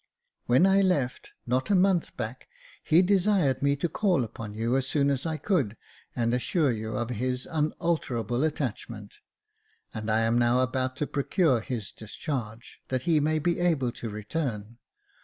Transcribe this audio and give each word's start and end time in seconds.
When 0.47 0.65
I 0.65 0.81
left, 0.81 1.33
not 1.45 1.69
a 1.69 1.75
month 1.75 2.17
back, 2.17 2.47
he 2.83 3.03
desired 3.03 3.61
me 3.61 3.75
to 3.75 3.87
call 3.87 4.23
upon 4.23 4.55
you 4.55 4.75
as 4.75 4.87
soon 4.87 5.11
as 5.11 5.27
I 5.27 5.37
could, 5.37 5.77
and 6.15 6.33
assure 6.33 6.71
you 6.71 6.95
of 6.97 7.11
his 7.11 7.45
unalterable 7.51 8.43
attachment; 8.43 9.17
and 9.93 10.09
I 10.09 10.21
am 10.21 10.39
now 10.39 10.63
about 10.63 10.95
to 10.95 11.05
procure 11.05 11.61
his 11.61 11.91
discharge, 11.91 12.81
that 12.87 13.03
he 13.03 13.19
may 13.19 13.37
be 13.37 13.59
able 13.59 13.91
to 13.91 14.09
return. 14.09 14.79